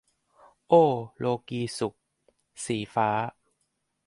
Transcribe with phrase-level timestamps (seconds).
[0.67, 0.85] โอ้
[1.19, 1.95] โลกีย์สุข-
[2.65, 3.09] สีฟ้า